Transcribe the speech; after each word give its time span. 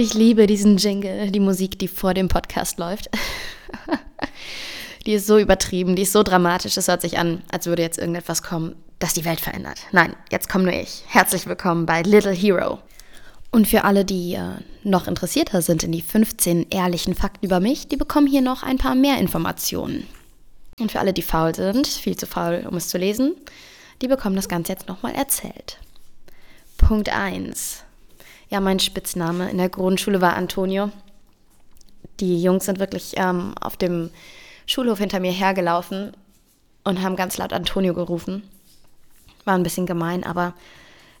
Ich 0.00 0.14
liebe 0.14 0.46
diesen 0.46 0.78
Jingle, 0.78 1.30
die 1.30 1.40
Musik, 1.40 1.78
die 1.78 1.86
vor 1.86 2.14
dem 2.14 2.28
Podcast 2.28 2.78
läuft. 2.78 3.10
die 5.06 5.12
ist 5.12 5.26
so 5.26 5.36
übertrieben, 5.36 5.94
die 5.94 6.04
ist 6.04 6.12
so 6.12 6.22
dramatisch. 6.22 6.78
Es 6.78 6.88
hört 6.88 7.02
sich 7.02 7.18
an, 7.18 7.42
als 7.52 7.66
würde 7.66 7.82
jetzt 7.82 7.98
irgendetwas 7.98 8.42
kommen, 8.42 8.76
das 8.98 9.12
die 9.12 9.26
Welt 9.26 9.40
verändert. 9.40 9.78
Nein, 9.92 10.16
jetzt 10.30 10.48
komme 10.48 10.64
nur 10.64 10.72
ich. 10.72 11.04
Herzlich 11.06 11.46
willkommen 11.46 11.84
bei 11.84 12.00
Little 12.00 12.32
Hero. 12.32 12.78
Und 13.50 13.68
für 13.68 13.84
alle, 13.84 14.06
die 14.06 14.36
äh, 14.36 14.62
noch 14.84 15.06
interessierter 15.06 15.60
sind 15.60 15.82
in 15.82 15.92
die 15.92 16.00
15 16.00 16.70
ehrlichen 16.70 17.14
Fakten 17.14 17.44
über 17.44 17.60
mich, 17.60 17.86
die 17.86 17.98
bekommen 17.98 18.26
hier 18.26 18.40
noch 18.40 18.62
ein 18.62 18.78
paar 18.78 18.94
mehr 18.94 19.18
Informationen. 19.18 20.06
Und 20.78 20.92
für 20.92 21.00
alle, 21.00 21.12
die 21.12 21.20
faul 21.20 21.54
sind, 21.54 21.86
viel 21.86 22.16
zu 22.16 22.26
faul, 22.26 22.66
um 22.66 22.78
es 22.78 22.88
zu 22.88 22.96
lesen, 22.96 23.34
die 24.00 24.08
bekommen 24.08 24.36
das 24.36 24.48
Ganze 24.48 24.72
jetzt 24.72 24.88
nochmal 24.88 25.14
erzählt. 25.14 25.76
Punkt 26.78 27.10
1. 27.10 27.84
Ja, 28.50 28.60
mein 28.60 28.80
Spitzname 28.80 29.48
in 29.48 29.58
der 29.58 29.68
Grundschule 29.68 30.20
war 30.20 30.36
Antonio. 30.36 30.90
Die 32.18 32.42
Jungs 32.42 32.66
sind 32.66 32.80
wirklich 32.80 33.14
ähm, 33.16 33.54
auf 33.60 33.76
dem 33.76 34.10
Schulhof 34.66 34.98
hinter 34.98 35.20
mir 35.20 35.30
hergelaufen 35.30 36.12
und 36.84 37.00
haben 37.00 37.14
ganz 37.14 37.38
laut 37.38 37.52
Antonio 37.52 37.94
gerufen. 37.94 38.42
War 39.44 39.54
ein 39.54 39.62
bisschen 39.62 39.86
gemein, 39.86 40.24
aber 40.24 40.54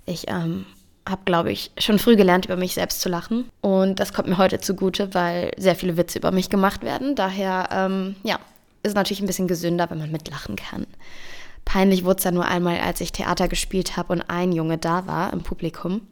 ich 0.06 0.28
ähm, 0.28 0.66
habe, 1.08 1.22
glaube 1.24 1.52
ich, 1.52 1.70
schon 1.78 2.00
früh 2.00 2.16
gelernt, 2.16 2.46
über 2.46 2.56
mich 2.56 2.74
selbst 2.74 3.00
zu 3.00 3.08
lachen. 3.08 3.48
Und 3.60 4.00
das 4.00 4.12
kommt 4.12 4.28
mir 4.28 4.38
heute 4.38 4.60
zugute, 4.60 5.14
weil 5.14 5.52
sehr 5.56 5.76
viele 5.76 5.96
Witze 5.96 6.18
über 6.18 6.32
mich 6.32 6.50
gemacht 6.50 6.82
werden. 6.82 7.14
Daher, 7.14 7.68
ähm, 7.70 8.16
ja, 8.24 8.40
ist 8.82 8.96
natürlich 8.96 9.20
ein 9.20 9.26
bisschen 9.26 9.48
gesünder, 9.48 9.88
wenn 9.88 9.98
man 9.98 10.10
mitlachen 10.10 10.56
kann. 10.56 10.86
Peinlich 11.64 12.04
wurde 12.04 12.16
es 12.16 12.24
dann 12.24 12.34
nur 12.34 12.46
einmal, 12.46 12.80
als 12.80 13.00
ich 13.00 13.12
Theater 13.12 13.46
gespielt 13.46 13.96
habe 13.96 14.12
und 14.14 14.22
ein 14.22 14.50
Junge 14.50 14.78
da 14.78 15.06
war 15.06 15.32
im 15.32 15.42
Publikum, 15.42 16.02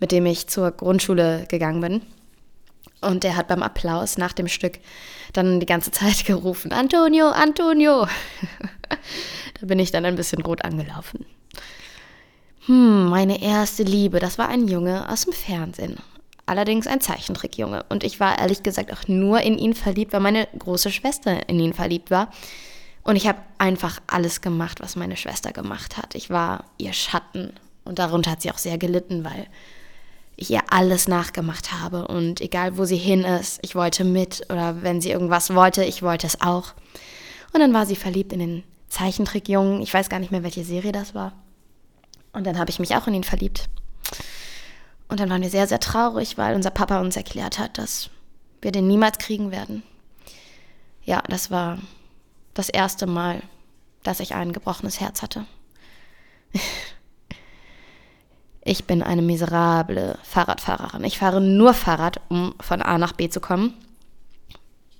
mit 0.00 0.12
dem 0.12 0.26
ich 0.26 0.48
zur 0.48 0.70
Grundschule 0.70 1.46
gegangen 1.48 1.80
bin. 1.80 2.02
Und 3.00 3.24
der 3.24 3.36
hat 3.36 3.48
beim 3.48 3.62
Applaus 3.62 4.18
nach 4.18 4.32
dem 4.32 4.48
Stück 4.48 4.78
dann 5.32 5.60
die 5.60 5.66
ganze 5.66 5.90
Zeit 5.90 6.24
gerufen, 6.26 6.72
Antonio, 6.72 7.28
Antonio. 7.28 8.06
da 9.60 9.66
bin 9.66 9.78
ich 9.78 9.90
dann 9.90 10.04
ein 10.04 10.16
bisschen 10.16 10.42
rot 10.42 10.64
angelaufen. 10.64 11.24
Hm, 12.66 13.08
meine 13.08 13.42
erste 13.42 13.82
Liebe, 13.82 14.18
das 14.18 14.38
war 14.38 14.48
ein 14.48 14.68
Junge 14.68 15.08
aus 15.08 15.24
dem 15.24 15.32
Fernsehen. 15.32 15.96
Allerdings 16.46 16.86
ein 16.86 17.00
Zeichentrickjunge. 17.00 17.84
Und 17.88 18.04
ich 18.04 18.20
war 18.20 18.38
ehrlich 18.38 18.62
gesagt 18.62 18.92
auch 18.92 19.06
nur 19.08 19.40
in 19.40 19.56
ihn 19.56 19.74
verliebt, 19.74 20.12
weil 20.12 20.20
meine 20.20 20.48
große 20.58 20.90
Schwester 20.90 21.48
in 21.48 21.60
ihn 21.60 21.74
verliebt 21.74 22.10
war. 22.10 22.30
Und 23.02 23.16
ich 23.16 23.26
habe 23.26 23.38
einfach 23.58 24.00
alles 24.06 24.40
gemacht, 24.40 24.80
was 24.80 24.96
meine 24.96 25.16
Schwester 25.16 25.52
gemacht 25.52 25.96
hat. 25.96 26.14
Ich 26.14 26.28
war 26.28 26.64
ihr 26.76 26.92
Schatten. 26.92 27.52
Und 27.84 27.98
darunter 27.98 28.32
hat 28.32 28.42
sie 28.42 28.50
auch 28.50 28.58
sehr 28.58 28.78
gelitten, 28.78 29.24
weil 29.24 29.46
ich 30.40 30.50
ihr 30.50 30.62
alles 30.70 31.06
nachgemacht 31.06 31.72
habe. 31.72 32.08
Und 32.08 32.40
egal, 32.40 32.78
wo 32.78 32.84
sie 32.84 32.96
hin 32.96 33.24
ist, 33.24 33.58
ich 33.62 33.74
wollte 33.74 34.04
mit. 34.04 34.42
Oder 34.50 34.82
wenn 34.82 35.00
sie 35.00 35.10
irgendwas 35.10 35.54
wollte, 35.54 35.84
ich 35.84 36.02
wollte 36.02 36.26
es 36.26 36.40
auch. 36.40 36.72
Und 37.52 37.60
dann 37.60 37.74
war 37.74 37.86
sie 37.86 37.96
verliebt 37.96 38.32
in 38.32 38.38
den 38.38 38.64
Zeichentrickjungen. 38.88 39.82
Ich 39.82 39.92
weiß 39.92 40.08
gar 40.08 40.18
nicht 40.18 40.32
mehr, 40.32 40.42
welche 40.42 40.64
Serie 40.64 40.92
das 40.92 41.14
war. 41.14 41.32
Und 42.32 42.46
dann 42.46 42.58
habe 42.58 42.70
ich 42.70 42.78
mich 42.78 42.96
auch 42.96 43.06
in 43.06 43.14
ihn 43.14 43.24
verliebt. 43.24 43.68
Und 45.08 45.20
dann 45.20 45.28
waren 45.28 45.42
wir 45.42 45.50
sehr, 45.50 45.66
sehr 45.66 45.80
traurig, 45.80 46.38
weil 46.38 46.54
unser 46.54 46.70
Papa 46.70 47.00
uns 47.00 47.16
erklärt 47.16 47.58
hat, 47.58 47.76
dass 47.76 48.08
wir 48.62 48.72
den 48.72 48.86
niemals 48.86 49.18
kriegen 49.18 49.50
werden. 49.50 49.82
Ja, 51.04 51.22
das 51.28 51.50
war 51.50 51.78
das 52.54 52.68
erste 52.68 53.06
Mal, 53.06 53.42
dass 54.02 54.20
ich 54.20 54.34
ein 54.34 54.52
gebrochenes 54.52 55.00
Herz 55.00 55.22
hatte. 55.22 55.44
Ich 58.62 58.84
bin 58.84 59.02
eine 59.02 59.22
miserable 59.22 60.18
Fahrradfahrerin. 60.22 61.04
Ich 61.04 61.18
fahre 61.18 61.40
nur 61.40 61.72
Fahrrad, 61.72 62.20
um 62.28 62.54
von 62.60 62.82
A 62.82 62.98
nach 62.98 63.12
B 63.12 63.28
zu 63.28 63.40
kommen. 63.40 63.74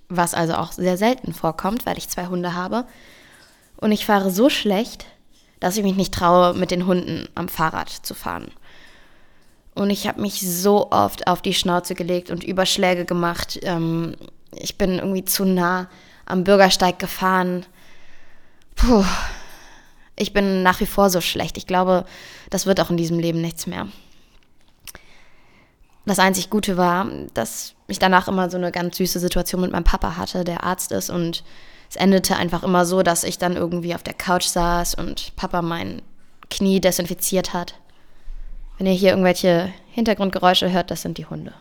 Was 0.09 0.34
also 0.34 0.54
auch 0.54 0.72
sehr 0.72 0.97
selten 0.97 1.32
vorkommt, 1.32 1.87
weil 1.87 1.99
ich 1.99 2.09
zwei 2.09 2.26
Hunde 2.26 2.54
habe. 2.54 2.84
Und 3.76 3.93
ich 3.93 4.06
fahre 4.06 4.31
so 4.31 4.49
schlecht, 4.49 5.06
dass 5.60 5.76
ich 5.76 5.82
mich 5.82 5.97
nicht 5.97 6.15
traue, 6.15 6.54
mit 6.54 6.70
den 6.70 6.87
Hunden 6.87 7.28
am 7.34 7.49
Fahrrad 7.49 7.91
zu 7.91 8.15
fahren. 8.15 8.50
Und 9.75 9.91
ich 9.91 10.09
habe 10.09 10.20
mich 10.20 10.41
so 10.41 10.91
oft 10.91 11.26
auf 11.26 11.43
die 11.43 11.54
Schnauze 11.54 11.94
gelegt 11.94 12.31
und 12.31 12.44
Überschläge 12.44 13.04
gemacht. 13.04 13.59
Ähm, 13.62 14.16
ich 14.53 14.78
bin 14.78 14.99
irgendwie 14.99 15.25
zu 15.25 15.44
nah 15.44 15.88
am 16.26 16.44
Bürgersteig 16.44 16.99
gefahren. 16.99 17.66
Puh, 18.75 19.04
ich 20.20 20.32
bin 20.32 20.62
nach 20.62 20.81
wie 20.81 20.86
vor 20.86 21.08
so 21.08 21.20
schlecht. 21.20 21.56
Ich 21.56 21.66
glaube, 21.66 22.04
das 22.50 22.66
wird 22.66 22.81
auch 22.81 22.91
in 22.91 22.97
diesem 22.97 23.19
Leben 23.19 23.41
nichts 23.41 23.66
mehr. 23.66 23.88
Das 26.04 26.19
einzig 26.19 26.50
Gute 26.50 26.76
war, 26.76 27.06
dass 27.34 27.75
ich 27.88 27.98
danach 27.98 28.28
immer 28.28 28.50
so 28.50 28.56
eine 28.56 28.72
ganz 28.72 28.97
süße 28.97 29.19
Situation 29.19 29.60
mit 29.60 29.72
meinem 29.72 29.84
Papa 29.84 30.16
hatte, 30.16 30.44
der 30.44 30.64
Arzt 30.64 30.92
ist 30.92 31.10
und 31.10 31.42
es 31.88 31.97
endete 31.97 32.36
einfach 32.36 32.62
immer 32.62 32.84
so, 32.84 33.03
dass 33.03 33.25
ich 33.25 33.38
dann 33.38 33.56
irgendwie 33.56 33.94
auf 33.94 34.03
der 34.03 34.14
Couch 34.14 34.44
saß 34.44 34.94
und 34.94 35.34
Papa 35.36 35.62
mein 35.62 36.03
Knie 36.50 36.81
desinfiziert 36.81 37.52
hat. 37.54 37.75
Wenn 38.76 38.87
ihr 38.87 38.92
hier 38.92 39.10
irgendwelche 39.10 39.72
Hintergrundgeräusche 39.92 40.70
hört, 40.70 40.91
das 40.91 41.02
sind 41.02 41.19
die 41.19 41.26
Hunde. 41.26 41.52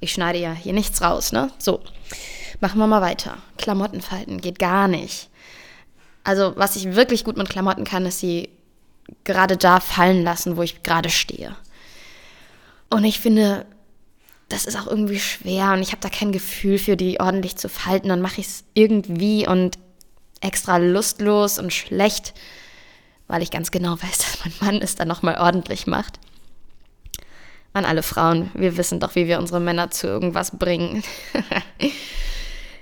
Ich 0.00 0.12
schneide 0.12 0.38
ja 0.38 0.52
hier 0.52 0.72
nichts 0.72 1.02
raus, 1.02 1.32
ne? 1.32 1.50
So, 1.58 1.80
machen 2.60 2.78
wir 2.78 2.86
mal 2.86 3.02
weiter. 3.02 3.38
Klamotten 3.56 4.00
falten 4.00 4.40
geht 4.40 4.58
gar 4.58 4.88
nicht. 4.88 5.28
Also, 6.28 6.52
was 6.56 6.76
ich 6.76 6.94
wirklich 6.94 7.24
gut 7.24 7.38
mit 7.38 7.48
Klamotten 7.48 7.84
kann, 7.84 8.04
ist 8.04 8.20
sie 8.20 8.50
gerade 9.24 9.56
da 9.56 9.80
fallen 9.80 10.22
lassen, 10.22 10.58
wo 10.58 10.62
ich 10.62 10.82
gerade 10.82 11.08
stehe. 11.08 11.56
Und 12.90 13.04
ich 13.04 13.18
finde, 13.18 13.64
das 14.50 14.66
ist 14.66 14.78
auch 14.78 14.86
irgendwie 14.86 15.20
schwer 15.20 15.72
und 15.72 15.80
ich 15.80 15.90
habe 15.92 16.02
da 16.02 16.10
kein 16.10 16.30
Gefühl 16.30 16.78
für, 16.78 16.98
die 16.98 17.18
ordentlich 17.18 17.56
zu 17.56 17.70
falten. 17.70 18.10
Dann 18.10 18.20
mache 18.20 18.42
ich 18.42 18.46
es 18.46 18.64
irgendwie 18.74 19.48
und 19.48 19.78
extra 20.42 20.76
lustlos 20.76 21.58
und 21.58 21.72
schlecht, 21.72 22.34
weil 23.26 23.40
ich 23.40 23.50
ganz 23.50 23.70
genau 23.70 23.92
weiß, 23.92 24.18
dass 24.18 24.44
mein 24.44 24.52
Mann 24.60 24.82
es 24.82 24.96
dann 24.96 25.08
nochmal 25.08 25.38
ordentlich 25.38 25.86
macht. 25.86 26.20
An 27.72 27.86
alle 27.86 28.02
Frauen, 28.02 28.50
wir 28.52 28.76
wissen 28.76 29.00
doch, 29.00 29.14
wie 29.14 29.28
wir 29.28 29.38
unsere 29.38 29.60
Männer 29.60 29.90
zu 29.90 30.06
irgendwas 30.08 30.58
bringen. 30.58 31.02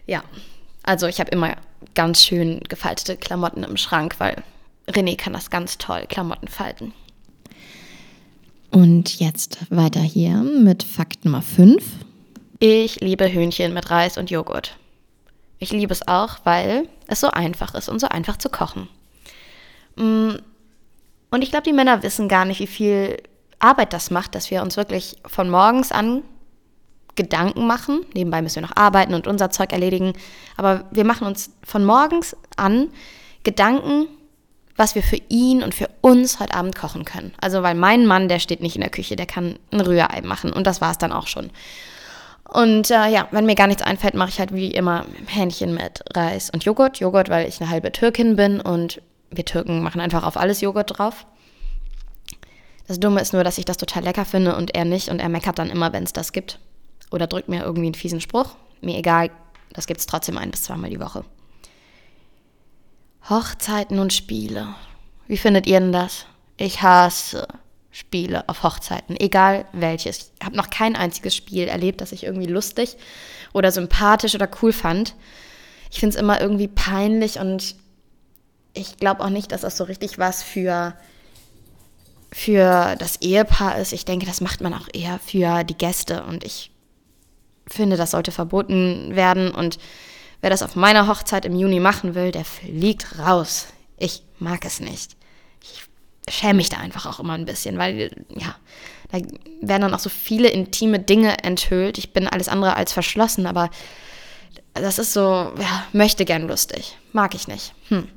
ja, 0.09 0.25
also 0.83 1.07
ich 1.07 1.21
habe 1.21 1.31
immer 1.31 1.57
ganz 1.95 2.25
schön 2.25 2.61
gefaltete 2.69 3.17
Klamotten 3.17 3.63
im 3.63 3.77
Schrank, 3.77 4.17
weil 4.19 4.43
René 4.89 5.17
kann 5.17 5.33
das 5.33 5.51
ganz 5.51 5.79
toll, 5.79 6.05
Klamotten 6.09 6.49
falten. 6.49 6.93
Und 8.71 9.19
jetzt 9.21 9.59
weiter 9.71 10.01
hier 10.01 10.37
mit 10.39 10.83
Fakt 10.83 11.25
Nummer 11.25 11.43
5. 11.43 11.83
Ich 12.59 13.01
liebe 13.01 13.31
Hühnchen 13.31 13.73
mit 13.75 13.91
Reis 13.91 14.19
und 14.19 14.31
Joghurt. 14.31 14.77
Ich 15.59 15.73
liebe 15.73 15.93
es 15.93 16.07
auch, 16.07 16.39
weil 16.45 16.89
es 17.07 17.21
so 17.21 17.31
einfach 17.31 17.75
ist 17.75 17.89
und 17.89 18.01
so 18.01 18.09
einfach 18.09 18.37
zu 18.37 18.49
kochen. 18.49 18.89
Mm, 19.97 20.33
und 21.31 21.43
ich 21.43 21.51
glaube, 21.51 21.65
die 21.65 21.73
Männer 21.73 22.03
wissen 22.03 22.29
gar 22.29 22.45
nicht, 22.45 22.61
wie 22.61 22.67
viel 22.67 23.17
Arbeit 23.59 23.93
das 23.93 24.11
macht, 24.11 24.35
dass 24.35 24.51
wir 24.51 24.63
uns 24.63 24.77
wirklich 24.77 25.17
von 25.27 25.49
morgens 25.49 25.93
an 25.93 26.23
Gedanken 27.17 27.67
machen. 27.67 28.01
Nebenbei 28.15 28.43
müssen 28.43 28.57
wir 28.57 28.69
noch 28.69 28.77
arbeiten 28.77 29.15
und 29.15 29.27
unser 29.27 29.51
Zeug 29.51 29.73
erledigen. 29.73 30.13
Aber 30.57 30.85
wir 30.91 31.05
machen 31.05 31.27
uns 31.27 31.51
von 31.65 31.85
morgens 31.85 32.37
an 32.57 32.89
Gedanken, 33.43 34.07
was 34.77 34.95
wir 34.95 35.03
für 35.03 35.19
ihn 35.29 35.63
und 35.63 35.75
für 35.75 35.89
uns 36.03 36.39
heute 36.39 36.55
Abend 36.55 36.77
kochen 36.77 37.05
können. 37.05 37.33
Also, 37.41 37.63
weil 37.63 37.75
mein 37.75 38.07
Mann, 38.07 38.29
der 38.29 38.39
steht 38.39 38.61
nicht 38.61 38.77
in 38.77 38.83
der 38.83 38.91
Küche, 38.91 39.17
der 39.17 39.27
kann 39.27 39.59
ein 39.73 39.81
Rührei 39.81 40.21
machen 40.23 40.53
und 40.53 40.67
das 40.67 40.81
war 40.81 40.91
es 40.91 40.99
dann 40.99 41.13
auch 41.13 41.27
schon. 41.27 41.51
Und 42.49 42.91
äh, 42.91 43.09
ja, 43.09 43.27
wenn 43.33 43.47
mir 43.47 43.55
gar 43.55 43.67
nichts 43.67 43.83
einfällt, 43.83 44.15
mache 44.15 44.29
ich 44.29 44.39
halt 44.39 44.55
wie 44.55 44.71
immer 44.71 45.05
Hähnchen 45.27 45.75
mit 45.75 46.05
Reis 46.15 46.51
und 46.51 46.65
Joghurt. 46.65 46.99
Joghurt, 46.99 47.29
weil 47.29 47.49
ich 47.49 47.61
eine 47.61 47.71
halbe 47.71 47.91
Türkin 47.91 48.37
bin 48.37 48.61
und 48.61 49.03
wir 49.31 49.45
Türken 49.45 49.83
machen 49.83 50.01
einfach 50.01 50.25
auf 50.25 50.37
alles 50.37 50.61
Joghurt 50.61 50.99
drauf. 50.99 51.27
Das 52.87 53.01
Dumme 53.01 53.21
ist 53.21 53.33
nur, 53.33 53.43
dass 53.43 53.59
ich 53.59 53.65
das 53.65 53.79
total 53.79 54.05
lecker 54.05 54.25
finde 54.25 54.55
und 54.55 54.75
er 54.75 54.85
nicht 54.85 55.09
und 55.09 55.19
er 55.19 55.29
meckert 55.29 55.59
dann 55.59 55.71
immer, 55.71 55.93
wenn 55.93 56.05
es 56.05 56.13
das 56.13 56.33
gibt. 56.33 56.61
Oder 57.11 57.27
drückt 57.27 57.49
mir 57.49 57.63
irgendwie 57.63 57.87
einen 57.87 57.95
fiesen 57.95 58.21
Spruch. 58.21 58.57
Mir 58.81 58.99
egal, 58.99 59.31
das 59.73 59.87
gibt 59.87 60.01
es 60.01 60.07
trotzdem 60.07 60.39
ein 60.39 60.51
bis 60.51 60.65
zweimal 60.65 60.91
die 60.91 61.01
Woche. 61.01 61.25
Hochzeiten 63.29 63.99
und 63.99 64.13
Spiele. 64.13 64.75
Wie 65.27 65.37
findet 65.37 65.67
ihr 65.67 65.81
denn 65.81 65.93
das? 65.93 66.27
Ich 66.57 66.83
hasse 66.83 67.47
Spiele 67.91 68.49
auf 68.49 68.63
Hochzeiten, 68.63 69.19
egal 69.19 69.65
welches. 69.73 70.33
Ich 70.39 70.45
habe 70.45 70.57
noch 70.57 70.71
kein 70.71 70.97
einziges 70.97 71.35
Spiel 71.35 71.67
erlebt, 71.67 72.01
das 72.01 72.13
ich 72.13 72.25
irgendwie 72.25 72.47
lustig 72.47 72.97
oder 73.53 73.73
sympathisch 73.73 74.35
oder 74.35 74.49
cool 74.63 74.73
fand. 74.73 75.15
Ich 75.91 76.01
finde 76.01 76.15
es 76.15 76.21
immer 76.21 76.41
irgendwie 76.41 76.69
peinlich 76.69 77.39
und 77.39 77.75
ich 78.75 78.99
glaube 78.99 79.25
auch 79.25 79.31
nicht, 79.31 79.51
dass 79.51 79.63
das 79.63 79.77
so 79.77 79.85
richtig 79.85 80.19
was 80.19 80.43
für, 80.43 80.95
für 82.31 82.97
das 82.97 83.23
Ehepaar 83.23 83.79
ist. 83.79 83.93
Ich 83.93 84.05
denke, 84.05 84.27
das 84.27 84.43
macht 84.43 84.61
man 84.61 84.75
auch 84.75 84.89
eher 84.93 85.19
für 85.19 85.65
die 85.65 85.79
Gäste 85.79 86.23
und 86.25 86.45
ich 86.45 86.71
finde, 87.69 87.97
das 87.97 88.13
sollte 88.13 88.33
verboten 88.33 89.17
werden 89.17 89.51
und 89.51 89.79
Wer 90.41 90.51
das 90.51 90.63
auf 90.63 90.77
meiner 90.77 91.09
Hochzeit 91.09 91.45
im 91.45 91.57
Juni 91.57 91.81
machen 91.81 92.15
will, 92.15 92.31
der 92.31 92.45
fliegt 92.45 93.19
raus. 93.19 93.67
Ich 93.99 94.23
mag 94.39 94.65
es 94.65 94.81
nicht. 94.81 95.17
Ich 95.63 95.83
schäme 96.33 96.55
mich 96.55 96.69
da 96.69 96.79
einfach 96.79 97.07
auch 97.07 97.21
immer 97.21 97.33
ein 97.33 97.47
bisschen, 97.47 97.79
weil, 97.79 98.25
ja, 98.29 98.55
da 99.11 99.19
werden 99.61 99.83
dann 99.83 99.95
auch 99.95 99.99
so 99.99 100.11
viele 100.11 100.49
intime 100.49 100.99
Dinge 100.99 101.43
enthüllt. 101.43 101.99
Ich 101.99 102.13
bin 102.13 102.29
alles 102.29 102.49
andere 102.49 102.77
als 102.77 102.93
verschlossen, 102.93 103.47
aber 103.47 103.71
das 104.75 104.99
ist 104.99 105.13
so, 105.13 105.21
ja, 105.21 105.87
möchte 105.93 106.25
gern 106.25 106.49
lustig. 106.49 106.97
Mag 107.13 107.35
ich 107.35 107.49
nicht. 107.49 107.73
Hm. 107.89 108.09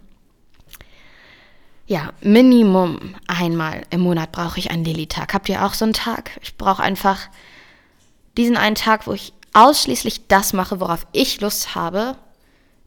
Ja, 1.87 2.13
Minimum 2.21 3.15
einmal 3.27 3.83
im 3.89 4.01
Monat 4.01 4.31
brauche 4.31 4.59
ich 4.59 4.69
einen 4.69 4.85
Lilly-Tag. 4.85 5.33
Habt 5.33 5.49
ihr 5.49 5.65
auch 5.65 5.73
so 5.73 5.85
einen 5.85 5.93
Tag? 5.93 6.31
Ich 6.43 6.57
brauche 6.57 6.83
einfach 6.83 7.29
diesen 8.37 8.57
einen 8.57 8.75
Tag, 8.75 9.07
wo 9.07 9.13
ich 9.13 9.33
ausschließlich 9.53 10.27
das 10.27 10.53
mache, 10.53 10.79
worauf 10.79 11.05
ich 11.11 11.41
Lust 11.41 11.75
habe. 11.75 12.15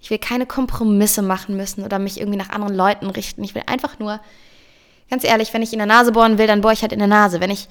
Ich 0.01 0.11
will 0.11 0.19
keine 0.19 0.47
Kompromisse 0.47 1.23
machen 1.23 1.57
müssen 1.57 1.85
oder 1.85 1.99
mich 1.99 2.19
irgendwie 2.19 2.39
nach 2.39 2.51
anderen 2.51 2.75
Leuten 2.75 3.09
richten. 3.11 3.45
Ich 3.45 3.55
will 3.55 3.63
einfach 3.67 3.99
nur, 3.99 4.21
ganz 5.11 5.25
ehrlich, 5.25 5.53
wenn 5.55 5.63
ich 5.63 5.73
in 5.73 5.79
der 5.79 5.87
Nase 5.87 6.13
bohren 6.13 6.39
will, 6.39 6.47
dann 6.47 6.61
bohre 6.61 6.75
ich 6.75 6.83
halt 6.83 6.93
in 6.93 6.99
der 6.99 7.09
Nase. 7.09 7.41
Wenn 7.41 7.51
ich 7.51 7.69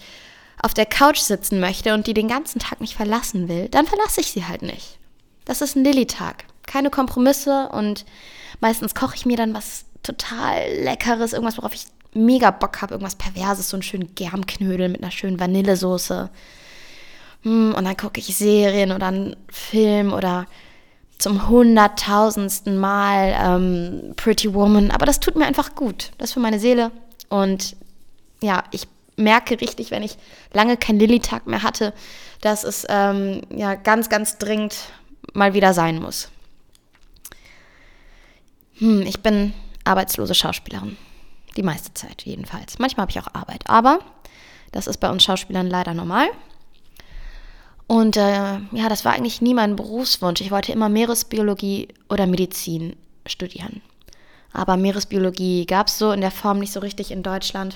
auf 0.62 0.74
der 0.74 0.86
Couch 0.86 1.20
sitzen 1.20 1.60
möchte 1.60 1.94
und 1.94 2.08
die 2.08 2.14
den 2.14 2.28
ganzen 2.28 2.60
Tag 2.60 2.82
nicht 2.82 2.96
verlassen 2.96 3.50
will, 3.50 3.68
dann 3.70 3.88
verlasse 3.88 4.22
ich 4.22 4.32
sie 4.32 4.46
halt 4.46 4.62
nicht. 4.62 4.98
Das 5.46 5.62
ist 5.62 5.76
ein 5.76 5.84
Lilly-Tag. 5.84 6.46
Keine 6.68 6.90
Kompromisse 6.90 7.70
und 7.70 8.06
meistens 8.60 8.96
koche 8.96 9.16
ich 9.16 9.26
mir 9.26 9.38
dann 9.38 9.54
was 9.54 9.86
total 10.04 10.72
Leckeres, 10.84 11.34
irgendwas, 11.34 11.58
worauf 11.58 11.74
ich 11.74 11.86
mega 12.14 12.52
Bock 12.52 12.82
habe, 12.82 12.94
irgendwas 12.94 13.16
Perverses, 13.16 13.70
so 13.70 13.78
einen 13.78 13.84
schönen 13.84 14.16
Germknödel 14.16 14.90
mit 14.90 15.02
einer 15.02 15.12
schönen 15.12 15.40
Vanillesoße. 15.40 16.30
Hm, 17.44 17.74
und 17.76 17.86
dann 17.86 17.98
gucke 17.98 18.20
ich 18.20 18.36
Serien 18.36 18.92
oder 18.92 19.08
einen 19.08 19.36
Film 19.50 20.14
oder 20.14 20.46
zum 21.18 21.48
hunderttausendsten 21.48 22.78
Mal 22.78 23.36
ähm, 23.40 24.14
Pretty 24.16 24.54
Woman. 24.54 24.92
Aber 24.92 25.06
das 25.06 25.20
tut 25.20 25.36
mir 25.36 25.46
einfach 25.46 25.76
gut. 25.76 26.12
Das 26.18 26.30
ist 26.30 26.34
für 26.34 26.40
meine 26.40 26.60
Seele. 26.60 26.92
Und 27.30 27.76
ja, 28.42 28.64
ich 28.72 28.88
merke 29.18 29.62
richtig, 29.62 29.92
wenn 29.92 30.04
ich 30.04 30.18
lange 30.52 30.78
keinen 30.78 31.00
Lilly-Tag 31.00 31.48
mehr 31.48 31.64
hatte, 31.64 31.94
dass 32.42 32.64
es 32.64 32.86
ähm, 32.90 33.42
ja 33.50 33.76
ganz, 33.76 34.10
ganz 34.10 34.38
dringend 34.38 34.76
mal 35.34 35.54
wieder 35.54 35.74
sein 35.74 36.02
muss. 36.02 36.30
Hm, 38.80 39.04
ich 39.04 39.22
bin 39.22 39.54
arbeitslose 39.84 40.34
Schauspielerin. 40.34 40.98
Die 41.56 41.64
meiste 41.64 41.94
Zeit 41.94 42.24
jedenfalls. 42.24 42.80
Manchmal 42.80 43.04
habe 43.04 43.12
ich 43.12 43.20
auch 43.20 43.34
Arbeit. 43.34 43.64
Aber 43.68 44.00
das 44.72 44.88
ist 44.88 44.98
bei 44.98 45.10
uns 45.10 45.24
Schauspielern 45.24 45.68
leider 45.68 45.94
normal. 45.94 46.30
Und 47.92 48.16
äh, 48.16 48.22
ja, 48.72 48.88
das 48.88 49.04
war 49.04 49.12
eigentlich 49.12 49.42
nie 49.42 49.54
mein 49.54 49.76
Berufswunsch. 49.76 50.40
Ich 50.40 50.50
wollte 50.50 50.72
immer 50.72 50.88
Meeresbiologie 50.88 51.90
oder 52.08 52.26
Medizin 52.26 52.96
studieren. 53.26 53.82
Aber 54.54 54.78
Meeresbiologie 54.78 55.66
gab 55.66 55.88
es 55.88 55.98
so 55.98 56.14
in 56.14 56.22
der 56.22 56.32
Form 56.32 56.60
nicht 56.60 56.72
so 56.72 56.80
richtig 56.80 57.12
in 57.12 57.22
Deutschland. 57.22 57.76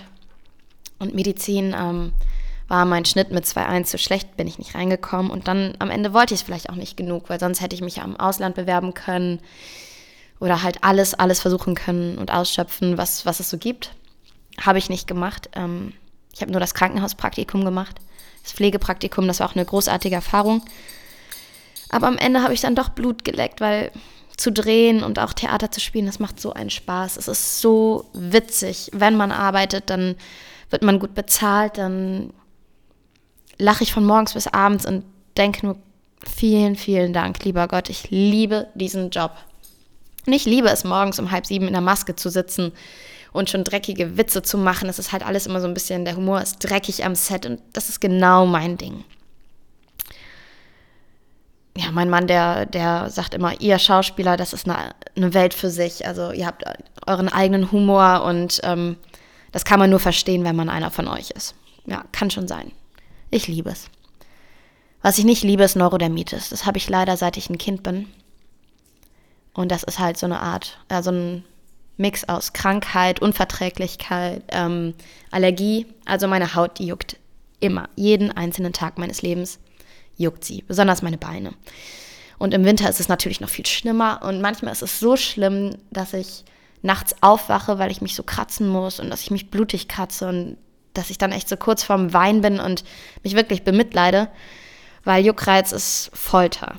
Und 1.00 1.15
Medizin 1.15 1.75
ähm, 1.77 2.13
war 2.69 2.85
mein 2.85 3.03
Schnitt 3.03 3.31
mit 3.31 3.44
2,1 3.44 3.83
zu 3.88 3.97
schlecht, 3.97 4.38
bin 4.38 4.47
ich 4.47 4.57
nicht 4.57 4.73
reingekommen. 4.73 5.29
Und 5.29 5.50
dann 5.50 5.73
am 5.79 5.89
Ende 5.89 6.13
wollte 6.13 6.33
ich 6.33 6.39
es 6.39 6.45
vielleicht 6.45 6.69
auch 6.69 6.75
nicht 6.75 6.95
genug, 6.95 7.27
weil 7.27 7.41
sonst 7.41 7.59
hätte 7.59 7.75
ich 7.75 7.81
mich 7.81 7.97
ja 7.97 8.06
im 8.06 8.18
Ausland 8.18 8.56
bewerben 8.56 8.94
können 8.94 9.41
oder 10.39 10.63
halt 10.63 10.81
alles, 10.81 11.13
alles 11.13 11.41
versuchen 11.41 11.75
können 11.75 12.18
und 12.18 12.31
ausschöpfen, 12.31 12.97
was, 12.97 13.25
was 13.25 13.41
es 13.41 13.50
so 13.50 13.57
gibt. 13.57 13.91
Habe 14.61 14.77
ich 14.77 14.88
nicht 14.89 15.07
gemacht. 15.07 15.50
Ähm, 15.56 15.91
ich 16.33 16.39
habe 16.39 16.53
nur 16.53 16.61
das 16.61 16.73
Krankenhauspraktikum 16.73 17.65
gemacht 17.65 18.00
das 18.45 18.53
Pflegepraktikum, 18.53 19.27
das 19.27 19.39
war 19.39 19.50
auch 19.50 19.56
eine 19.56 19.65
großartige 19.65 20.15
Erfahrung. 20.15 20.63
Aber 21.89 22.07
am 22.07 22.18
Ende 22.18 22.44
habe 22.44 22.53
ich 22.53 22.62
dann 22.62 22.75
doch 22.75 22.89
Blut 22.89 23.25
geleckt, 23.25 23.59
weil 23.59 23.92
zu 24.38 24.51
drehen 24.51 25.03
und 25.03 25.18
auch 25.18 25.33
Theater 25.33 25.71
zu 25.71 25.80
spielen, 25.80 26.06
das 26.06 26.19
macht 26.19 26.39
so 26.39 26.53
einen 26.53 26.69
Spaß. 26.69 27.18
Es 27.18 27.27
ist 27.27 27.62
so 27.62 28.06
witzig. 28.13 28.92
Wenn 28.94 29.15
man 29.15 29.31
arbeitet, 29.31 29.89
dann 29.89 30.15
wird 30.69 30.83
man 30.83 31.00
gut 31.00 31.15
bezahlt, 31.15 31.77
dann 31.77 32.33
lache 33.57 33.83
ich 33.83 33.94
von 33.94 34.06
morgens 34.06 34.33
bis 34.33 34.47
abends 34.47 34.86
und 34.86 35.06
denke 35.38 35.65
nur, 35.65 35.77
vielen, 36.24 36.75
vielen 36.75 37.13
Dank, 37.13 37.44
lieber 37.45 37.68
Gott. 37.68 37.89
Ich 37.89 38.12
liebe 38.12 38.68
diesen 38.75 39.09
Job. 39.09 39.31
Und 40.27 40.33
ich 40.33 40.45
liebe 40.45 40.69
es, 40.69 40.83
morgens 40.83 41.18
um 41.18 41.31
halb 41.31 41.45
sieben 41.45 41.68
in 41.68 41.74
der 41.74 41.81
Maske 41.81 42.15
zu 42.15 42.30
sitzen 42.30 42.74
und 43.35 43.49
schon 43.49 43.63
dreckige 43.63 44.17
Witze 44.17 44.41
zu 44.41 44.57
machen. 44.57 44.89
Es 44.89 44.99
ist 44.99 45.11
halt 45.11 45.25
alles 45.25 45.45
immer 45.45 45.61
so 45.61 45.67
ein 45.67 45.73
bisschen, 45.73 46.05
der 46.05 46.15
Humor 46.15 46.41
ist 46.41 46.59
dreckig 46.59 47.05
am 47.05 47.15
Set 47.15 47.45
und 47.45 47.61
das 47.73 47.89
ist 47.89 48.01
genau 48.01 48.45
mein 48.45 48.77
Ding. 48.77 49.03
Ja, 51.77 51.91
mein 51.91 52.09
Mann, 52.09 52.27
der, 52.27 52.65
der 52.65 53.09
sagt 53.09 53.33
immer, 53.33 53.59
ihr 53.59 53.77
Schauspieler, 53.79 54.37
das 54.37 54.53
ist 54.53 54.67
eine, 54.67 54.95
eine 55.15 55.33
Welt 55.33 55.53
für 55.53 55.69
sich. 55.69 56.07
Also 56.07 56.31
ihr 56.31 56.45
habt 56.45 56.63
euren 57.05 57.27
eigenen 57.27 57.71
Humor 57.71 58.23
und 58.23 58.61
ähm, 58.63 58.95
das 59.51 59.65
kann 59.65 59.79
man 59.79 59.89
nur 59.89 59.99
verstehen, 59.99 60.45
wenn 60.45 60.55
man 60.55 60.69
einer 60.69 60.89
von 60.89 61.07
euch 61.07 61.31
ist. 61.31 61.53
Ja, 61.85 62.05
kann 62.13 62.31
schon 62.31 62.47
sein. 62.47 62.71
Ich 63.29 63.47
liebe 63.47 63.69
es. 63.69 63.89
Was 65.01 65.17
ich 65.17 65.25
nicht 65.25 65.43
liebe, 65.43 65.63
ist 65.63 65.75
Neurodermitis. 65.75 66.49
Das 66.49 66.65
habe 66.65 66.77
ich 66.77 66.89
leider, 66.89 67.17
seit 67.17 67.37
ich 67.37 67.49
ein 67.49 67.57
Kind 67.57 67.83
bin. 67.83 68.07
Und 69.53 69.71
das 69.71 69.83
ist 69.83 69.99
halt 69.99 70.17
so 70.17 70.25
eine 70.25 70.39
Art, 70.39 70.79
äh, 70.89 71.03
so 71.03 71.11
ein 71.11 71.43
Mix 71.97 72.27
aus 72.27 72.53
Krankheit, 72.53 73.21
Unverträglichkeit, 73.21 74.44
ähm, 74.50 74.94
Allergie. 75.31 75.86
Also 76.06 76.27
meine 76.27 76.56
Haut, 76.56 76.80
juckt 76.80 77.18
immer. 77.59 77.89
Jeden 77.95 78.31
einzelnen 78.31 78.74
Tag 78.74 78.97
meines 78.97 79.21
Lebens 79.21 79.59
juckt 80.18 80.44
sie, 80.44 80.63
besonders 80.68 81.01
meine 81.01 81.18
Beine. 81.18 81.53
Und 82.38 82.53
im 82.53 82.65
Winter 82.65 82.89
ist 82.89 83.00
es 83.00 83.07
natürlich 83.07 83.42
noch 83.42 83.50
viel 83.50 83.65
schlimmer. 83.65 84.21
Und 84.24 84.42
manchmal 84.42 84.74
ist 84.74 84.81
es 84.81 85.00
so 85.00 85.15
schlimm, 85.15 85.77
dass 85.92 86.13
ich 86.13 86.44
nachts 86.81 87.15
aufwache, 87.21 87.80
weil 87.80 87.92
ich 87.92 88.01
mich 88.01 88.15
so 88.15 88.24
kratzen 88.24 88.68
muss 88.68 89.00
und 89.00 89.09
dass 89.09 89.21
ich 89.21 89.31
mich 89.31 89.50
blutig 89.50 89.88
kratze 89.88 90.27
und 90.27 90.57
dass 90.94 91.09
ich 91.09 91.18
dann 91.18 91.31
echt 91.31 91.50
so 91.50 91.57
kurz 91.57 91.83
vorm 91.83 92.13
Wein 92.13 92.42
bin 92.42 92.59
und 92.59 92.83
mich 93.24 93.36
wirklich 93.36 93.63
bemitleide, 93.63 94.30
weil 95.03 95.25
Juckreiz 95.25 95.71
ist 95.71 96.12
Folter. 96.13 96.75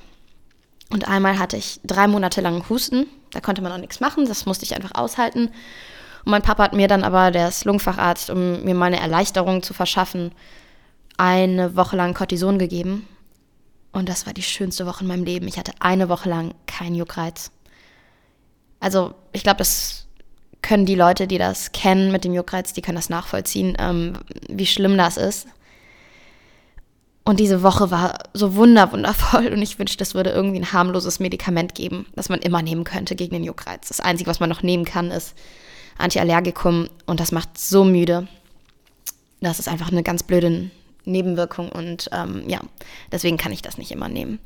Und 0.90 1.08
einmal 1.08 1.38
hatte 1.38 1.56
ich 1.56 1.80
drei 1.84 2.06
Monate 2.06 2.40
lang 2.40 2.68
Husten 2.68 3.06
da 3.36 3.40
konnte 3.40 3.60
man 3.60 3.70
auch 3.70 3.78
nichts 3.78 4.00
machen, 4.00 4.26
das 4.26 4.46
musste 4.46 4.64
ich 4.64 4.74
einfach 4.74 4.94
aushalten. 4.94 5.48
Und 5.48 6.30
mein 6.30 6.42
Papa 6.42 6.64
hat 6.64 6.72
mir 6.72 6.88
dann 6.88 7.04
aber, 7.04 7.30
der 7.30 7.48
ist 7.48 7.66
Lungenfacharzt, 7.66 8.30
um 8.30 8.64
mir 8.64 8.74
mal 8.74 8.86
eine 8.86 9.00
Erleichterung 9.00 9.62
zu 9.62 9.74
verschaffen, 9.74 10.32
eine 11.18 11.76
Woche 11.76 11.96
lang 11.96 12.14
Cortison 12.14 12.58
gegeben. 12.58 13.06
Und 13.92 14.08
das 14.08 14.26
war 14.26 14.32
die 14.32 14.42
schönste 14.42 14.86
Woche 14.86 15.02
in 15.02 15.08
meinem 15.08 15.24
Leben. 15.24 15.48
Ich 15.48 15.58
hatte 15.58 15.72
eine 15.80 16.08
Woche 16.08 16.28
lang 16.28 16.54
keinen 16.66 16.94
Juckreiz. 16.94 17.50
Also 18.80 19.14
ich 19.32 19.42
glaube, 19.42 19.58
das 19.58 20.06
können 20.62 20.86
die 20.86 20.94
Leute, 20.94 21.26
die 21.26 21.38
das 21.38 21.72
kennen 21.72 22.10
mit 22.12 22.24
dem 22.24 22.32
Juckreiz, 22.32 22.72
die 22.72 22.82
können 22.82 22.96
das 22.96 23.10
nachvollziehen, 23.10 23.76
ähm, 23.78 24.18
wie 24.48 24.66
schlimm 24.66 24.96
das 24.96 25.16
ist. 25.18 25.46
Und 27.26 27.40
diese 27.40 27.64
Woche 27.64 27.90
war 27.90 28.20
so 28.34 28.54
wunderwundervoll 28.54 29.48
und 29.48 29.60
ich 29.60 29.80
wünschte, 29.80 30.04
es 30.04 30.14
würde 30.14 30.30
irgendwie 30.30 30.60
ein 30.60 30.72
harmloses 30.72 31.18
Medikament 31.18 31.74
geben, 31.74 32.06
das 32.14 32.28
man 32.28 32.38
immer 32.38 32.62
nehmen 32.62 32.84
könnte 32.84 33.16
gegen 33.16 33.34
den 33.34 33.42
Juckreiz. 33.42 33.88
Das 33.88 33.98
Einzige, 33.98 34.30
was 34.30 34.38
man 34.38 34.48
noch 34.48 34.62
nehmen 34.62 34.84
kann, 34.84 35.10
ist 35.10 35.34
Antiallergikum 35.98 36.88
und 37.04 37.18
das 37.18 37.32
macht 37.32 37.58
so 37.58 37.82
müde. 37.82 38.28
Das 39.40 39.58
ist 39.58 39.66
einfach 39.66 39.90
eine 39.90 40.04
ganz 40.04 40.22
blöde 40.22 40.70
Nebenwirkung 41.04 41.68
und 41.72 42.08
ähm, 42.12 42.48
ja, 42.48 42.60
deswegen 43.10 43.38
kann 43.38 43.50
ich 43.50 43.60
das 43.60 43.76
nicht 43.76 43.90
immer 43.90 44.08
nehmen. 44.08 44.38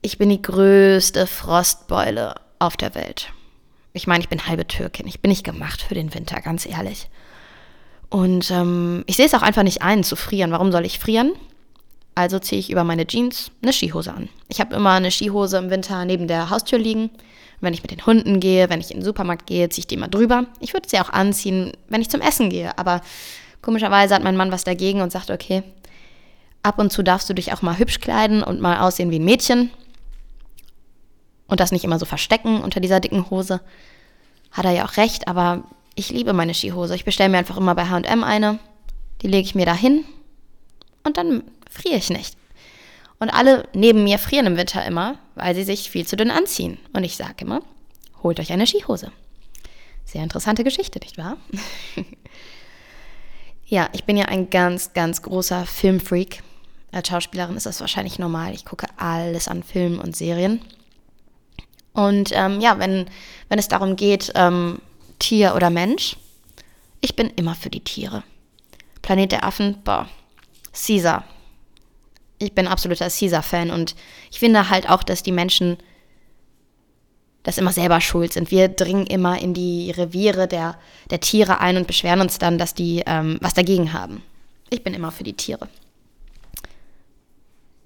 Ich 0.00 0.16
bin 0.16 0.30
die 0.30 0.40
größte 0.40 1.26
Frostbeule 1.26 2.36
auf 2.58 2.78
der 2.78 2.94
Welt. 2.94 3.30
Ich 3.92 4.06
meine, 4.06 4.22
ich 4.22 4.30
bin 4.30 4.46
halbe 4.46 4.66
Türkin. 4.66 5.06
Ich 5.06 5.20
bin 5.20 5.28
nicht 5.28 5.44
gemacht 5.44 5.82
für 5.82 5.94
den 5.94 6.14
Winter, 6.14 6.40
ganz 6.40 6.64
ehrlich. 6.64 7.10
Und 8.10 8.50
ähm, 8.50 9.04
ich 9.06 9.16
sehe 9.16 9.26
es 9.26 9.34
auch 9.34 9.42
einfach 9.42 9.62
nicht 9.62 9.82
ein, 9.82 10.02
zu 10.02 10.16
frieren. 10.16 10.50
Warum 10.50 10.72
soll 10.72 10.84
ich 10.84 10.98
frieren? 10.98 11.32
Also 12.16 12.38
ziehe 12.40 12.58
ich 12.58 12.70
über 12.70 12.84
meine 12.84 13.06
Jeans 13.06 13.52
eine 13.62 13.72
Skihose 13.72 14.12
an. 14.12 14.28
Ich 14.48 14.60
habe 14.60 14.74
immer 14.74 14.90
eine 14.90 15.12
Skihose 15.12 15.58
im 15.58 15.70
Winter 15.70 16.04
neben 16.04 16.26
der 16.26 16.50
Haustür 16.50 16.78
liegen. 16.78 17.10
Wenn 17.60 17.72
ich 17.72 17.82
mit 17.82 17.92
den 17.92 18.04
Hunden 18.04 18.40
gehe, 18.40 18.68
wenn 18.68 18.80
ich 18.80 18.90
in 18.90 18.98
den 18.98 19.04
Supermarkt 19.04 19.46
gehe, 19.46 19.68
ziehe 19.68 19.82
ich 19.82 19.86
die 19.86 19.94
immer 19.94 20.08
drüber. 20.08 20.46
Ich 20.60 20.72
würde 20.72 20.88
sie 20.88 20.98
auch 20.98 21.10
anziehen, 21.10 21.72
wenn 21.88 22.00
ich 22.00 22.10
zum 22.10 22.20
Essen 22.20 22.50
gehe. 22.50 22.76
Aber 22.78 23.00
komischerweise 23.62 24.14
hat 24.14 24.24
mein 24.24 24.36
Mann 24.36 24.50
was 24.50 24.64
dagegen 24.64 25.02
und 25.02 25.12
sagt, 25.12 25.30
okay, 25.30 25.62
ab 26.62 26.78
und 26.78 26.92
zu 26.92 27.02
darfst 27.02 27.28
du 27.28 27.34
dich 27.34 27.52
auch 27.52 27.62
mal 27.62 27.78
hübsch 27.78 28.00
kleiden 28.00 28.42
und 28.42 28.60
mal 28.60 28.80
aussehen 28.80 29.10
wie 29.10 29.18
ein 29.18 29.24
Mädchen. 29.24 29.70
Und 31.46 31.60
das 31.60 31.72
nicht 31.72 31.84
immer 31.84 31.98
so 31.98 32.06
verstecken 32.06 32.60
unter 32.60 32.80
dieser 32.80 33.00
dicken 33.00 33.30
Hose. 33.30 33.60
Hat 34.50 34.64
er 34.64 34.72
ja 34.72 34.84
auch 34.84 34.96
recht, 34.96 35.28
aber 35.28 35.64
ich 36.00 36.10
liebe 36.10 36.32
meine 36.32 36.54
Skihose. 36.54 36.94
Ich 36.94 37.04
bestelle 37.04 37.28
mir 37.28 37.38
einfach 37.38 37.58
immer 37.58 37.74
bei 37.74 37.84
HM 37.84 38.24
eine. 38.24 38.58
Die 39.22 39.28
lege 39.28 39.44
ich 39.44 39.54
mir 39.54 39.66
da 39.66 39.74
hin 39.74 40.04
und 41.04 41.16
dann 41.16 41.44
friere 41.70 41.96
ich 41.96 42.10
nicht. 42.10 42.36
Und 43.18 43.28
alle 43.28 43.68
neben 43.74 44.02
mir 44.02 44.18
frieren 44.18 44.46
im 44.46 44.56
Winter 44.56 44.84
immer, 44.84 45.18
weil 45.34 45.54
sie 45.54 45.62
sich 45.62 45.90
viel 45.90 46.06
zu 46.06 46.16
dünn 46.16 46.30
anziehen. 46.30 46.78
Und 46.94 47.04
ich 47.04 47.16
sage 47.16 47.34
immer, 47.42 47.60
holt 48.22 48.40
euch 48.40 48.50
eine 48.50 48.66
Skihose. 48.66 49.12
Sehr 50.06 50.22
interessante 50.22 50.64
Geschichte, 50.64 50.98
nicht 51.00 51.18
wahr? 51.18 51.36
ja, 53.66 53.90
ich 53.92 54.04
bin 54.04 54.16
ja 54.16 54.24
ein 54.24 54.48
ganz, 54.48 54.94
ganz 54.94 55.20
großer 55.20 55.66
Filmfreak. 55.66 56.42
Als 56.92 57.08
Schauspielerin 57.08 57.56
ist 57.56 57.66
das 57.66 57.80
wahrscheinlich 57.80 58.18
normal. 58.18 58.54
Ich 58.54 58.64
gucke 58.64 58.86
alles 58.96 59.48
an 59.48 59.62
Filmen 59.62 60.00
und 60.00 60.16
Serien. 60.16 60.62
Und 61.92 62.30
ähm, 62.32 62.60
ja, 62.60 62.78
wenn, 62.78 63.06
wenn 63.50 63.58
es 63.58 63.68
darum 63.68 63.96
geht, 63.96 64.32
ähm, 64.34 64.80
Tier 65.20 65.54
oder 65.54 65.70
Mensch, 65.70 66.16
Ich 67.02 67.16
bin 67.16 67.30
immer 67.30 67.54
für 67.54 67.70
die 67.70 67.84
Tiere. 67.84 68.24
Planet 69.00 69.32
der 69.32 69.44
Affen, 69.44 69.78
boah. 69.84 70.08
Caesar. 70.72 71.24
Ich 72.38 72.52
bin 72.52 72.66
absoluter 72.66 73.08
Caesar-Fan 73.08 73.70
und 73.70 73.94
ich 74.30 74.38
finde 74.38 74.68
halt 74.68 74.88
auch, 74.88 75.02
dass 75.02 75.22
die 75.22 75.32
Menschen 75.32 75.78
das 77.42 77.58
immer 77.58 77.72
selber 77.72 78.00
schuld 78.00 78.34
sind. 78.34 78.50
Wir 78.50 78.68
dringen 78.68 79.06
immer 79.06 79.40
in 79.40 79.54
die 79.54 79.90
Reviere 79.92 80.46
der, 80.46 80.78
der 81.08 81.20
Tiere 81.20 81.60
ein 81.60 81.76
und 81.76 81.86
beschweren 81.86 82.20
uns 82.20 82.38
dann, 82.38 82.58
dass 82.58 82.74
die 82.74 83.02
ähm, 83.06 83.38
was 83.40 83.54
dagegen 83.54 83.92
haben. 83.94 84.22
Ich 84.68 84.84
bin 84.84 84.92
immer 84.92 85.10
für 85.10 85.24
die 85.24 85.36
Tiere. 85.36 85.68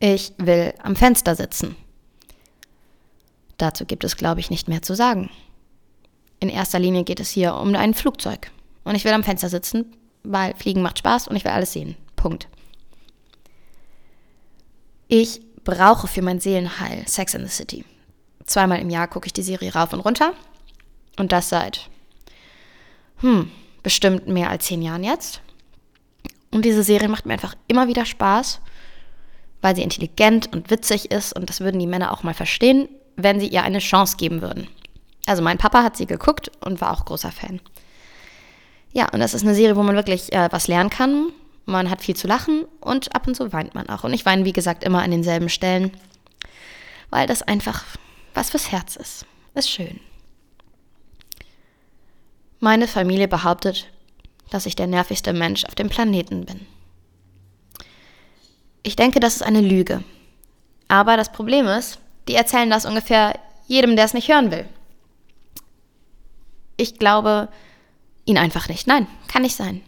Ich 0.00 0.32
will 0.38 0.74
am 0.82 0.96
Fenster 0.96 1.36
sitzen. 1.36 1.76
Dazu 3.58 3.86
gibt 3.86 4.02
es, 4.02 4.16
glaube 4.16 4.40
ich, 4.40 4.50
nicht 4.50 4.68
mehr 4.68 4.82
zu 4.82 4.94
sagen. 4.94 5.30
In 6.44 6.50
erster 6.50 6.78
Linie 6.78 7.04
geht 7.04 7.20
es 7.20 7.30
hier 7.30 7.54
um 7.54 7.74
ein 7.74 7.94
Flugzeug. 7.94 8.50
Und 8.84 8.96
ich 8.96 9.04
will 9.06 9.14
am 9.14 9.24
Fenster 9.24 9.48
sitzen, 9.48 9.96
weil 10.24 10.54
Fliegen 10.54 10.82
macht 10.82 10.98
Spaß 10.98 11.26
und 11.26 11.36
ich 11.36 11.44
will 11.44 11.52
alles 11.52 11.72
sehen. 11.72 11.96
Punkt. 12.16 12.48
Ich 15.08 15.40
brauche 15.64 16.06
für 16.06 16.20
mein 16.20 16.40
Seelenheil 16.40 17.08
Sex 17.08 17.32
in 17.32 17.46
the 17.46 17.50
City. 17.50 17.86
Zweimal 18.44 18.78
im 18.78 18.90
Jahr 18.90 19.08
gucke 19.08 19.24
ich 19.24 19.32
die 19.32 19.40
Serie 19.40 19.72
rauf 19.72 19.94
und 19.94 20.00
runter. 20.00 20.34
Und 21.18 21.32
das 21.32 21.48
seit, 21.48 21.88
hm, 23.20 23.50
bestimmt 23.82 24.28
mehr 24.28 24.50
als 24.50 24.66
zehn 24.66 24.82
Jahren 24.82 25.02
jetzt. 25.02 25.40
Und 26.50 26.66
diese 26.66 26.82
Serie 26.82 27.08
macht 27.08 27.24
mir 27.24 27.32
einfach 27.32 27.54
immer 27.68 27.88
wieder 27.88 28.04
Spaß, 28.04 28.60
weil 29.62 29.74
sie 29.74 29.82
intelligent 29.82 30.52
und 30.52 30.70
witzig 30.70 31.10
ist. 31.10 31.34
Und 31.34 31.48
das 31.48 31.60
würden 31.60 31.80
die 31.80 31.86
Männer 31.86 32.12
auch 32.12 32.22
mal 32.22 32.34
verstehen, 32.34 32.90
wenn 33.16 33.40
sie 33.40 33.48
ihr 33.48 33.62
eine 33.62 33.78
Chance 33.78 34.18
geben 34.18 34.42
würden. 34.42 34.68
Also 35.26 35.42
mein 35.42 35.58
Papa 35.58 35.82
hat 35.82 35.96
sie 35.96 36.06
geguckt 36.06 36.50
und 36.60 36.80
war 36.80 36.92
auch 36.92 37.04
großer 37.04 37.32
Fan. 37.32 37.60
Ja, 38.92 39.08
und 39.10 39.20
das 39.20 39.34
ist 39.34 39.42
eine 39.42 39.54
Serie, 39.54 39.76
wo 39.76 39.82
man 39.82 39.96
wirklich 39.96 40.32
äh, 40.32 40.48
was 40.50 40.68
lernen 40.68 40.90
kann. 40.90 41.30
Man 41.66 41.90
hat 41.90 42.02
viel 42.02 42.14
zu 42.14 42.28
lachen 42.28 42.64
und 42.80 43.14
ab 43.14 43.26
und 43.26 43.34
zu 43.34 43.52
weint 43.52 43.74
man 43.74 43.88
auch. 43.88 44.04
Und 44.04 44.12
ich 44.12 44.26
weine, 44.26 44.44
wie 44.44 44.52
gesagt, 44.52 44.84
immer 44.84 45.02
an 45.02 45.10
denselben 45.10 45.48
Stellen, 45.48 45.92
weil 47.10 47.26
das 47.26 47.42
einfach 47.42 47.84
was 48.34 48.50
fürs 48.50 48.70
Herz 48.70 48.96
ist. 48.96 49.26
Ist 49.54 49.70
schön. 49.70 50.00
Meine 52.60 52.86
Familie 52.86 53.28
behauptet, 53.28 53.88
dass 54.50 54.66
ich 54.66 54.76
der 54.76 54.86
nervigste 54.86 55.32
Mensch 55.32 55.64
auf 55.64 55.74
dem 55.74 55.88
Planeten 55.88 56.44
bin. 56.44 56.66
Ich 58.82 58.96
denke, 58.96 59.20
das 59.20 59.36
ist 59.36 59.42
eine 59.42 59.60
Lüge. 59.60 60.04
Aber 60.88 61.16
das 61.16 61.32
Problem 61.32 61.66
ist, 61.66 61.98
die 62.28 62.34
erzählen 62.34 62.70
das 62.70 62.84
ungefähr 62.84 63.38
jedem, 63.66 63.96
der 63.96 64.04
es 64.04 64.14
nicht 64.14 64.28
hören 64.28 64.50
will. 64.50 64.66
Ich 66.76 66.98
glaube 66.98 67.48
ihn 68.24 68.38
einfach 68.38 68.68
nicht. 68.68 68.86
Nein, 68.86 69.06
kann 69.28 69.42
nicht 69.42 69.56
sein. 69.56 69.82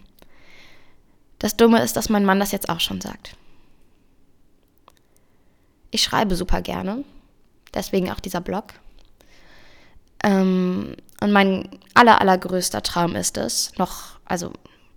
Das 1.38 1.56
Dumme 1.56 1.82
ist, 1.82 1.96
dass 1.96 2.08
mein 2.08 2.24
Mann 2.24 2.40
das 2.40 2.52
jetzt 2.52 2.68
auch 2.68 2.80
schon 2.80 3.00
sagt. 3.00 3.36
Ich 5.90 6.02
schreibe 6.02 6.36
super 6.36 6.62
gerne, 6.62 7.04
deswegen 7.74 8.10
auch 8.10 8.20
dieser 8.20 8.40
Blog. 8.40 8.74
Ähm, 10.22 10.96
und 11.20 11.32
mein 11.32 11.68
aller, 11.94 12.20
allergrößter 12.20 12.82
Traum 12.82 13.14
ist 13.16 13.36
es, 13.36 13.72
noch, 13.78 14.18
also 14.24 14.52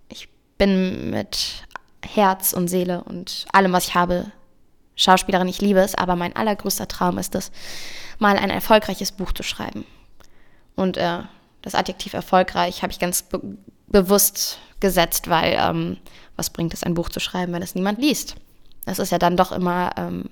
ich 0.08 0.28
bin 0.58 1.10
mit 1.10 1.66
Herz 2.04 2.52
und 2.52 2.68
Seele 2.68 3.04
und 3.04 3.46
allem, 3.52 3.72
was 3.72 3.88
ich 3.88 3.94
habe, 3.94 4.32
Schauspielerin, 4.96 5.48
ich 5.48 5.62
liebe 5.62 5.80
es, 5.80 5.94
aber 5.94 6.16
mein 6.16 6.36
allergrößter 6.36 6.88
Traum 6.88 7.18
ist 7.18 7.34
es, 7.34 7.50
mal 8.18 8.36
ein 8.36 8.50
erfolgreiches 8.50 9.12
Buch 9.12 9.32
zu 9.32 9.42
schreiben. 9.42 9.86
Und 10.76 10.96
äh, 10.96 11.20
das 11.62 11.74
Adjektiv 11.74 12.14
erfolgreich 12.14 12.82
habe 12.82 12.92
ich 12.92 12.98
ganz 12.98 13.22
be 13.22 13.40
bewusst 13.88 14.58
gesetzt, 14.78 15.28
weil 15.28 15.56
ähm, 15.58 15.96
was 16.36 16.50
bringt 16.50 16.72
es, 16.72 16.84
ein 16.84 16.94
Buch 16.94 17.08
zu 17.08 17.18
schreiben, 17.18 17.52
wenn 17.52 17.62
es 17.62 17.74
niemand 17.74 17.98
liest? 17.98 18.36
Das 18.86 19.00
ist 19.00 19.10
ja 19.10 19.18
dann 19.18 19.36
doch 19.36 19.50
immer, 19.50 19.90
ähm, 19.96 20.30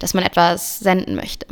dass 0.00 0.12
man 0.12 0.24
etwas 0.24 0.80
senden 0.80 1.14
möchte. 1.14 1.46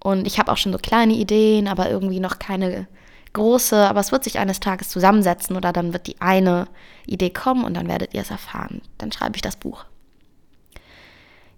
Und 0.00 0.26
ich 0.26 0.38
habe 0.38 0.50
auch 0.50 0.56
schon 0.56 0.72
so 0.72 0.78
kleine 0.78 1.14
Ideen, 1.14 1.68
aber 1.68 1.88
irgendwie 1.88 2.20
noch 2.20 2.38
keine 2.38 2.88
große. 3.32 3.76
Aber 3.76 4.00
es 4.00 4.12
wird 4.12 4.24
sich 4.24 4.38
eines 4.38 4.60
Tages 4.60 4.88
zusammensetzen 4.88 5.56
oder 5.56 5.72
dann 5.72 5.92
wird 5.92 6.06
die 6.06 6.20
eine 6.20 6.68
Idee 7.06 7.30
kommen 7.30 7.64
und 7.64 7.74
dann 7.74 7.88
werdet 7.88 8.14
ihr 8.14 8.22
es 8.22 8.30
erfahren. 8.30 8.82
Dann 8.98 9.12
schreibe 9.12 9.36
ich 9.36 9.42
das 9.42 9.56
Buch. 9.56 9.84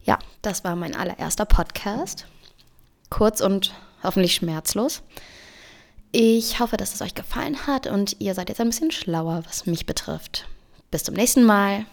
Ja, 0.05 0.19
das 0.43 0.65
war 0.65 0.77
mein 0.77 0.97
allererster 0.97 1.45
Podcast. 1.45 2.27
Kurz 3.11 3.41
und 3.41 3.75
hoffentlich 4.03 4.35
schmerzlos. 4.35 5.03
Ich 6.13 6.59
hoffe, 6.59 6.77
dass 6.77 6.95
es 6.95 7.03
euch 7.03 7.15
gefallen 7.15 7.67
hat 7.67 7.87
und 7.87 8.17
ihr 8.19 8.35
seid 8.35 8.49
jetzt 8.49 8.61
ein 8.61 8.69
bisschen 8.69 8.91
schlauer, 8.91 9.43
was 9.47 9.67
mich 9.67 9.87
betrifft. 9.87 10.47
Bis 10.91 11.05
zum 11.05 11.15
nächsten 11.15 11.45
Mal. 11.45 11.87